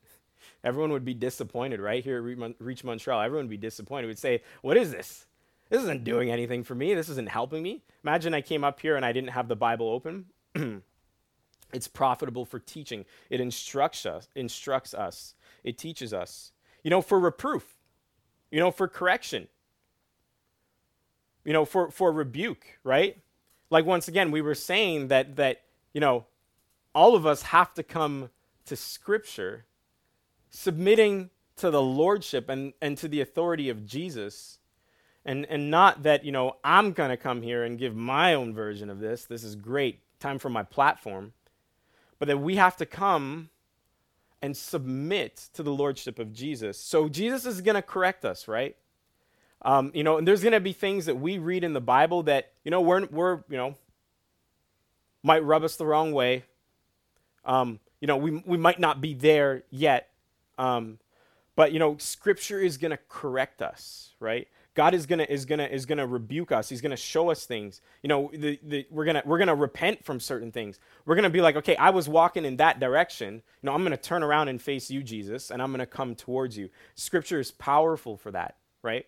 [0.63, 2.03] Everyone would be disappointed, right?
[2.03, 4.07] Here at Reach Montreal, everyone would be disappointed.
[4.07, 5.25] Would say, "What is this?
[5.69, 6.93] This isn't doing anything for me.
[6.93, 9.89] This isn't helping me." Imagine I came up here and I didn't have the Bible
[9.89, 10.25] open.
[11.73, 13.05] it's profitable for teaching.
[13.29, 15.35] It instructs us, instructs us.
[15.63, 16.51] It teaches us.
[16.83, 17.75] You know, for reproof.
[18.51, 19.47] You know, for correction
[21.47, 23.17] you know, for, for rebuke, right?
[23.69, 25.61] Like once again, we were saying that that,
[25.93, 26.25] you know,
[26.93, 28.29] all of us have to come
[28.65, 29.63] to scripture
[30.49, 34.59] submitting to the lordship and, and to the authority of Jesus.
[35.23, 38.89] And and not that, you know, I'm gonna come here and give my own version
[38.89, 39.23] of this.
[39.23, 40.01] This is great.
[40.19, 41.31] time for my platform,
[42.19, 43.49] but that we have to come
[44.41, 46.77] and submit to the lordship of Jesus.
[46.77, 48.75] So Jesus is going to correct us, right?
[49.63, 52.23] Um, you know, and there's going to be things that we read in the Bible
[52.23, 53.75] that, you know, we're, we're you know,
[55.23, 56.43] might rub us the wrong way.
[57.43, 60.09] Um, you know, we, we might not be there yet.
[60.57, 60.99] Um,
[61.55, 64.47] but, you know, Scripture is going to correct us, right?
[64.77, 66.69] God is gonna is gonna is gonna rebuke us.
[66.69, 67.81] He's gonna show us things.
[68.03, 70.79] You know, the, the, we're gonna we're gonna repent from certain things.
[71.03, 73.33] We're gonna be like, okay, I was walking in that direction.
[73.33, 76.59] You know, I'm gonna turn around and face you, Jesus, and I'm gonna come towards
[76.59, 76.69] you.
[76.93, 79.07] Scripture is powerful for that, right?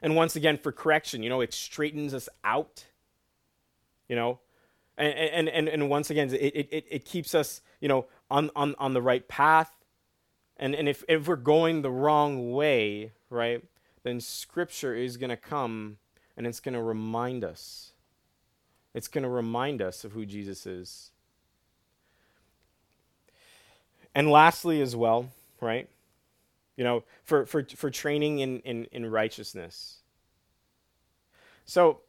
[0.00, 2.84] And once again, for correction, you know, it straightens us out.
[4.08, 4.38] You know,
[4.96, 8.76] and and and, and once again, it, it, it keeps us, you know, on, on,
[8.78, 9.74] on the right path.
[10.56, 13.64] And and if, if we're going the wrong way, right?
[14.04, 15.96] Then Scripture is going to come
[16.36, 17.92] and it's going to remind us.
[18.92, 21.10] It's going to remind us of who Jesus is.
[24.14, 25.30] And lastly, as well,
[25.60, 25.88] right?
[26.76, 29.98] You know, for, for, for training in, in, in righteousness.
[31.64, 32.00] So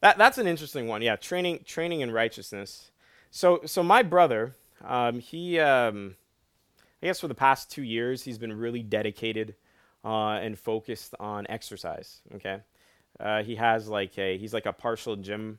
[0.00, 1.02] that, that's an interesting one.
[1.02, 2.90] Yeah, training, training in righteousness.
[3.30, 4.54] So, so my brother,
[4.84, 6.16] um, he, um,
[7.02, 9.54] I guess for the past two years, he's been really dedicated
[10.06, 12.22] uh, and focused on exercise.
[12.36, 12.60] Okay,
[13.20, 15.58] uh, he has like a he's like a partial gym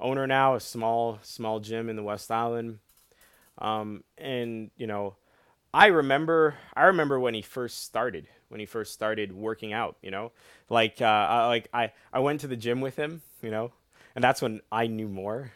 [0.00, 2.78] owner now, a small small gym in the West Island,
[3.58, 5.16] um, and you know.
[5.74, 10.10] I remember I remember when he first started when he first started working out you
[10.10, 10.32] know?
[10.70, 13.72] Like uh, I, like I, I went to the gym with him you know?
[14.14, 15.52] And that's when I knew more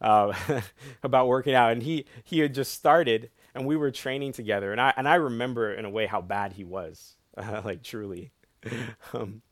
[0.00, 0.32] uh,
[1.02, 1.72] about working out.
[1.72, 4.72] And he he had just started and we were training together.
[4.72, 8.32] And I and I remember in a way how bad he was uh, like truly.
[9.12, 9.42] um,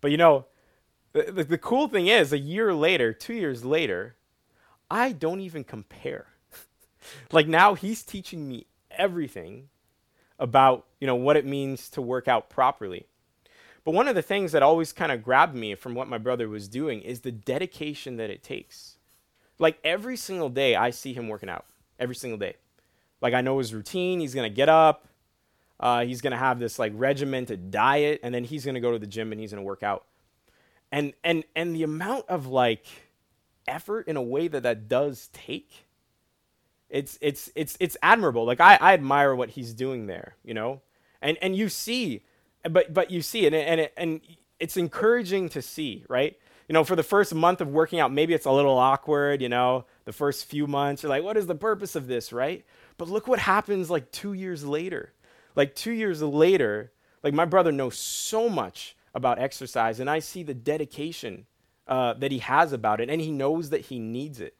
[0.00, 0.46] but you know,
[1.12, 4.16] the, the cool thing is, a year later, two years later,
[4.90, 6.26] I don't even compare.
[7.32, 9.68] like now, he's teaching me everything
[10.38, 13.06] about you know what it means to work out properly.
[13.84, 16.48] But one of the things that always kind of grabbed me from what my brother
[16.48, 18.98] was doing is the dedication that it takes.
[19.58, 21.64] Like every single day, I see him working out.
[21.98, 22.56] Every single day.
[23.20, 24.20] Like I know his routine.
[24.20, 25.08] He's gonna get up.
[25.80, 28.92] Uh, he's going to have this like regimented diet, and then he's going to go
[28.92, 30.04] to the gym and he's going to work out.
[30.90, 32.86] And and and the amount of like
[33.66, 35.86] effort in a way that that does take,
[36.88, 38.44] it's it's it's it's admirable.
[38.44, 40.80] Like I, I admire what he's doing there, you know,
[41.22, 42.24] and and you see,
[42.68, 44.20] but but you see, and and it, and
[44.58, 46.36] it's encouraging to see, right?
[46.68, 49.48] You know, for the first month of working out, maybe it's a little awkward, you
[49.48, 52.64] know, the first few months, you're like, what is the purpose of this, right?
[52.98, 55.12] But look what happens like two years later
[55.58, 56.92] like two years later,
[57.24, 61.46] like my brother knows so much about exercise, and I see the dedication
[61.88, 64.54] uh, that he has about it, and he knows that he needs it.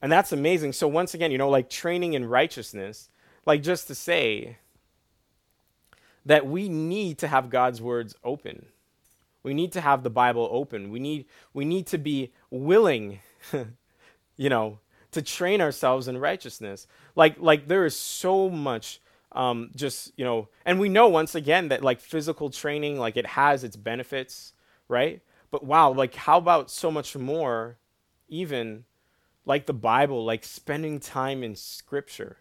[0.00, 0.72] And that's amazing.
[0.72, 3.10] So, once again, you know, like training in righteousness,
[3.44, 4.56] like just to say
[6.24, 8.66] that we need to have God's words open.
[9.42, 10.90] We need to have the Bible open.
[10.90, 13.20] We need, we need to be willing,
[14.36, 14.78] you know,
[15.12, 16.86] to train ourselves in righteousness.
[17.14, 18.98] Like, like there is so much
[19.36, 23.26] um, just you know and we know once again that like physical training like it
[23.26, 24.54] has its benefits
[24.88, 25.20] right?
[25.50, 27.76] But wow like how about so much more
[28.28, 28.84] even
[29.44, 32.38] like the bible like spending time in scripture?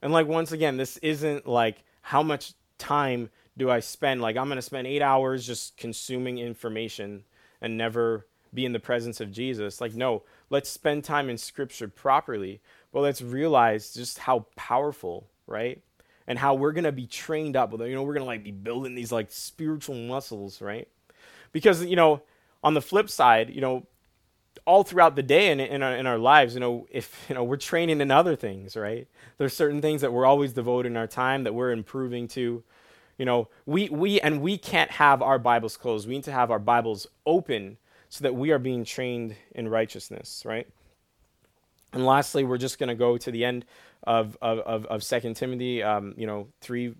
[0.00, 4.22] And like once again this isn't like how much time do i spend?
[4.22, 7.24] Like i'm going to spend 8 hours just consuming information
[7.60, 9.80] and never be in the presence of jesus.
[9.80, 12.60] Like no let's spend time in scripture properly.
[12.92, 15.82] But let's realize just how powerful right
[16.26, 17.72] and how we're going to be trained up.
[17.72, 20.88] You know, we're going to like be building these like spiritual muscles, right?
[21.52, 22.22] Because, you know,
[22.62, 23.86] on the flip side, you know,
[24.64, 27.42] all throughout the day in, in, our, in our lives, you know, if, you know,
[27.42, 29.08] we're training in other things, right?
[29.38, 32.62] There's certain things that we're always devoting our time that we're improving to.
[33.18, 36.08] You know, we, we, and we can't have our Bibles closed.
[36.08, 40.42] We need to have our Bibles open so that we are being trained in righteousness,
[40.44, 40.68] right?
[41.92, 43.64] And lastly, we're just going to go to the end
[44.04, 46.94] of, of, of, 2 Timothy, um, you know, 3,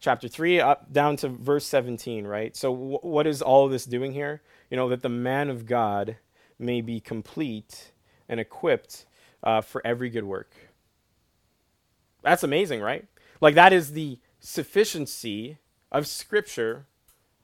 [0.00, 2.56] chapter 3, up down to verse 17, right?
[2.56, 4.42] So, w- what is all this doing here?
[4.70, 6.16] You know, that the man of God
[6.58, 7.92] may be complete
[8.28, 9.06] and equipped
[9.42, 10.54] uh, for every good work.
[12.22, 13.06] That's amazing, right?
[13.40, 15.58] Like, that is the sufficiency
[15.90, 16.86] of Scripture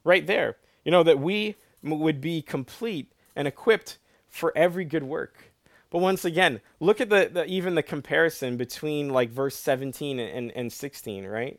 [0.04, 0.56] right there.
[0.84, 5.47] You know, that we would be complete and equipped for every good work.
[5.90, 10.52] But once again, look at the, the even the comparison between like verse 17 and,
[10.52, 11.58] and 16, right?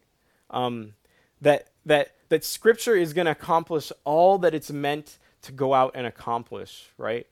[0.52, 0.94] Um,
[1.42, 5.92] that that that scripture is going to accomplish all that it's meant to go out
[5.96, 7.28] and accomplish, right?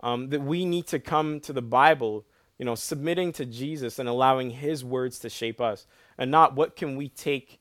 [0.00, 2.24] Um, that we need to come to the Bible,
[2.58, 6.76] you know, submitting to Jesus and allowing His words to shape us, and not what
[6.76, 7.60] can we take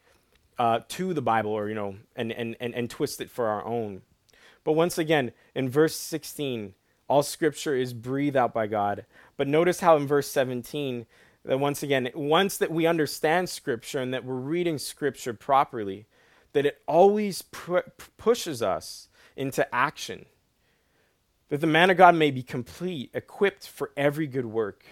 [0.60, 3.66] uh, to the Bible or you know, and, and and and twist it for our
[3.66, 4.02] own.
[4.64, 6.76] But once again, in verse 16,
[7.10, 9.06] all Scripture is breathed out by God.
[9.36, 11.06] But notice how in verse 17
[11.46, 16.06] that once again, once that we understand Scripture and that we're reading Scripture properly,
[16.54, 17.42] that it always
[18.18, 20.26] pushes us into action.
[21.50, 24.86] That the man of God may be complete, equipped for every good work.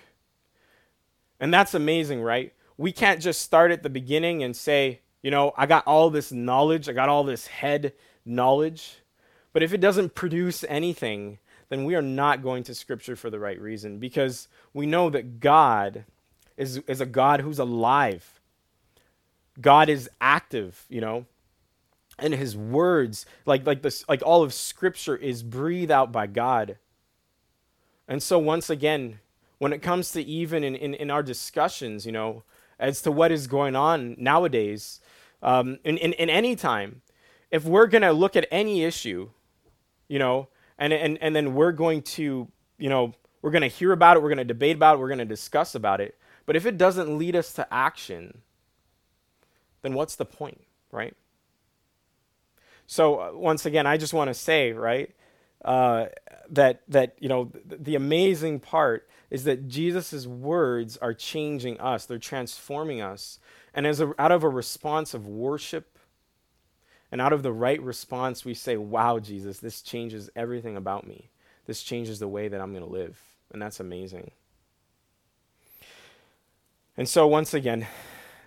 [1.39, 2.53] And that's amazing, right?
[2.77, 6.31] We can't just start at the beginning and say, you know, I got all this
[6.31, 7.93] knowledge, I got all this head
[8.25, 8.99] knowledge.
[9.53, 11.39] But if it doesn't produce anything,
[11.69, 15.39] then we are not going to Scripture for the right reason because we know that
[15.39, 16.05] God
[16.55, 18.39] is, is a God who's alive.
[19.59, 21.25] God is active, you know,
[22.19, 26.77] and his words, like like this, like all of Scripture is breathed out by God.
[28.07, 29.19] And so once again,
[29.57, 32.43] when it comes to even in, in, in our discussions, you know,
[32.79, 35.01] as to what is going on nowadays,
[35.41, 37.01] um, in, in, in any time,
[37.51, 39.29] if we're going to look at any issue,
[40.07, 40.47] you know,
[40.77, 42.47] and, and, and then we're going to,
[42.77, 45.07] you know, we're going to hear about it, we're going to debate about it, we're
[45.07, 46.17] going to discuss about it.
[46.45, 48.39] But if it doesn't lead us to action,
[49.81, 50.61] then what's the point,
[50.91, 51.15] right?
[52.87, 55.13] So uh, once again, I just want to say, right,
[55.63, 56.05] uh,
[56.49, 62.05] that that you know th- the amazing part is that Jesus' words are changing us;
[62.05, 63.39] they're transforming us,
[63.73, 65.96] and as a, out of a response of worship,
[67.11, 71.29] and out of the right response, we say, "Wow, Jesus, this changes everything about me.
[71.65, 74.31] This changes the way that I'm going to live," and that's amazing.
[76.97, 77.87] And so, once again,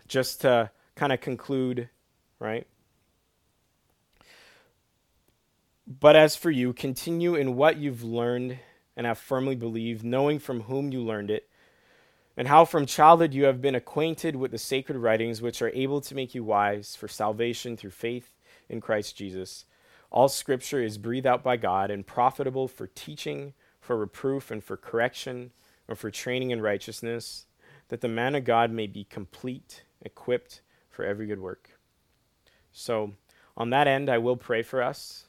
[0.09, 1.89] just to kind of conclude,
[2.39, 2.67] right?
[5.87, 8.59] But as for you, continue in what you've learned
[8.97, 11.49] and have firmly believed, knowing from whom you learned it,
[12.37, 16.01] and how from childhood you have been acquainted with the sacred writings, which are able
[16.01, 18.37] to make you wise for salvation through faith
[18.71, 19.67] in Christ Jesus.
[20.11, 24.79] All scripture is breathed out by God and profitable for teaching, for reproof, and for
[24.79, 25.51] correction,
[25.89, 27.45] or for training in righteousness
[27.91, 31.71] that the man of God may be complete, equipped for every good work.
[32.73, 33.13] So,
[33.57, 35.27] on that end, I will pray for us.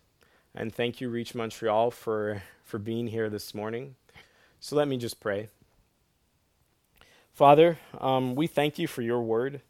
[0.56, 3.96] And thank you, Reach Montreal, for, for being here this morning.
[4.60, 5.50] So, let me just pray.
[7.34, 9.62] Father, um, we thank you for your word.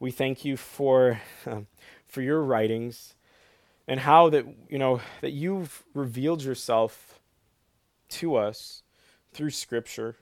[0.00, 1.60] We thank you for, uh,
[2.08, 3.14] for your writings
[3.86, 7.20] and how that, you know, that you've revealed yourself
[8.08, 8.82] to us
[9.32, 10.16] through Scripture.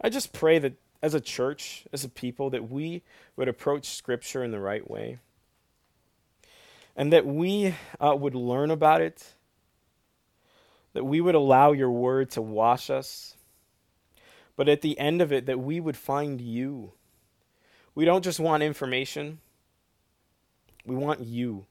[0.00, 3.02] I just pray that as a church, as a people, that we
[3.36, 5.18] would approach Scripture in the right way.
[6.94, 9.34] And that we uh, would learn about it.
[10.92, 13.36] That we would allow your word to wash us.
[14.56, 16.92] But at the end of it, that we would find you.
[17.94, 19.40] We don't just want information,
[20.86, 21.66] we want you.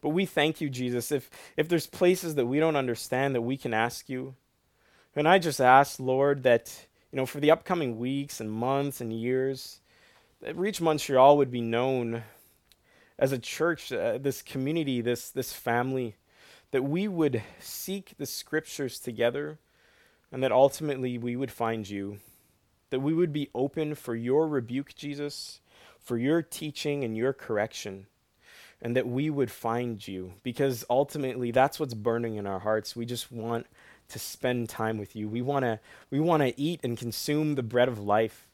[0.00, 1.12] But we thank you, Jesus.
[1.12, 4.34] If, if there's places that we don't understand, that we can ask you.
[5.14, 9.12] And I just ask, Lord, that you know, for the upcoming weeks and months and
[9.12, 9.80] years,
[10.40, 12.22] that Reach Montreal would be known
[13.18, 16.14] as a church, uh, this community, this this family,
[16.70, 19.58] that we would seek the scriptures together,
[20.30, 22.18] and that ultimately we would find you,
[22.90, 25.60] that we would be open for your rebuke, Jesus,
[25.98, 28.06] for your teaching and your correction,
[28.82, 32.96] and that we would find you, because ultimately that's what's burning in our hearts.
[32.96, 33.66] We just want
[34.08, 35.28] to spend time with you.
[35.28, 38.46] We want to we want to eat and consume the bread of life.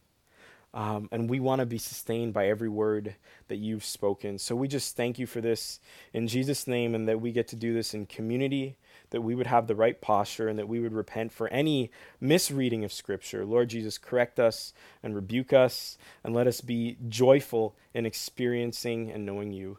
[0.74, 3.14] Um, and we want to be sustained by every word
[3.48, 4.38] that you've spoken.
[4.38, 5.80] So we just thank you for this
[6.12, 8.76] in Jesus' name, and that we get to do this in community,
[9.08, 12.84] that we would have the right posture, and that we would repent for any misreading
[12.84, 13.46] of Scripture.
[13.46, 19.24] Lord Jesus, correct us and rebuke us, and let us be joyful in experiencing and
[19.24, 19.78] knowing you.